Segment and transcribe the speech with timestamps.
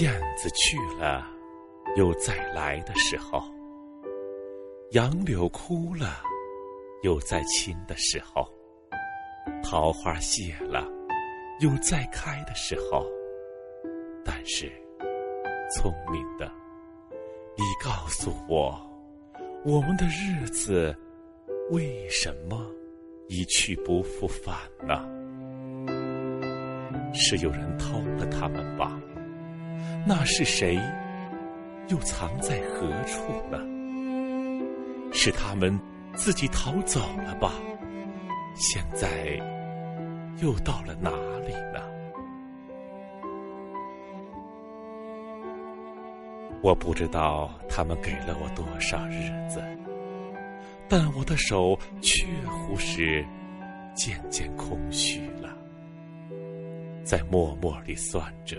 [0.00, 1.26] 燕子去了，
[1.96, 3.40] 有再来的时候；
[4.92, 6.22] 杨柳枯了，
[7.02, 8.44] 有再青的时候；
[9.60, 10.86] 桃花谢了，
[11.58, 13.04] 有再开的时候。
[14.24, 14.70] 但是，
[15.74, 16.48] 聪明的，
[17.56, 18.78] 你告诉我，
[19.64, 20.96] 我们的日子
[21.70, 22.64] 为什么
[23.26, 25.08] 一去不复返呢？
[27.12, 28.96] 是有人偷了他们吧？
[30.06, 30.78] 那是谁？
[31.88, 33.58] 又藏在何处呢？
[35.12, 35.78] 是他们
[36.14, 37.52] 自己逃走了吧？
[38.54, 39.08] 现在
[40.42, 41.10] 又到了哪
[41.46, 41.80] 里呢？
[46.60, 49.62] 我不知道他们给了我多少日子，
[50.88, 53.24] 但我的手确乎是
[53.94, 55.56] 渐渐空虚了，
[57.04, 58.58] 在默默里算着。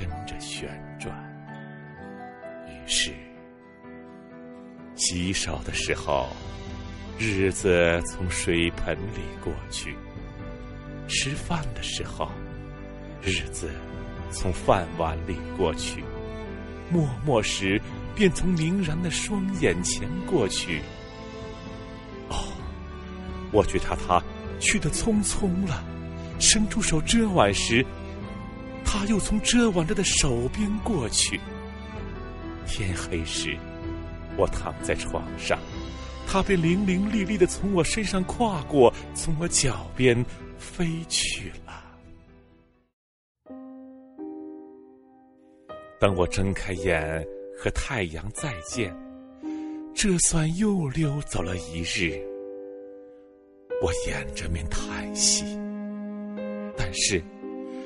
[0.00, 0.66] 跟着旋
[0.98, 1.14] 转，
[2.66, 3.12] 于是
[4.94, 6.26] 洗手的时候，
[7.18, 9.90] 日子从水盆里过去；
[11.06, 12.30] 吃饭的时候，
[13.20, 13.70] 日子
[14.30, 16.00] 从饭碗里过去；
[16.90, 17.78] 默默时，
[18.14, 20.80] 便从凝然的双眼前过去。
[22.30, 22.48] 哦，
[23.52, 24.22] 我觉察他
[24.58, 25.84] 去的匆匆了，
[26.38, 27.84] 伸出手遮挽时。
[28.92, 31.40] 他又从遮挽着的手边过去。
[32.66, 33.56] 天黑时，
[34.36, 35.56] 我躺在床上，
[36.26, 40.26] 他便伶伶俐俐的从我身上跨过，从我脚边
[40.58, 41.84] 飞去了。
[46.00, 47.24] 当我睁开眼
[47.56, 48.92] 和太阳再见，
[49.94, 52.20] 这算又溜走了一日。
[53.80, 55.44] 我掩着面叹息，
[56.76, 57.22] 但是。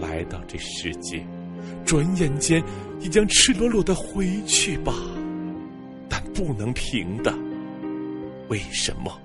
[0.00, 1.24] 来到这世界，
[1.84, 2.62] 转眼间
[3.00, 4.92] 也将赤裸裸的回去吧，
[6.08, 7.32] 但不能平的。
[8.48, 9.18] 为什么？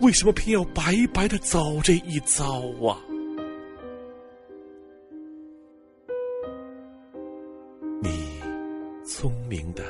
[0.00, 2.98] 为什么偏要白白的走这一遭啊？
[8.00, 8.10] 你
[9.04, 9.84] 聪明的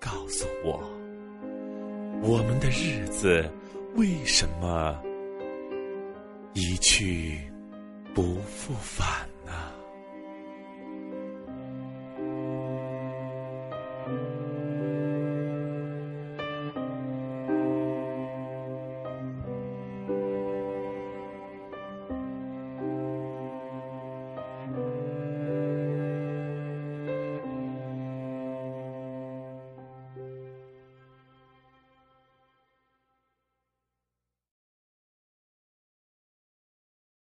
[0.00, 0.80] 告诉我，
[2.22, 3.44] 我们的日子
[3.96, 4.98] 为什么
[6.54, 7.40] 一去
[8.16, 9.75] 不复返呐。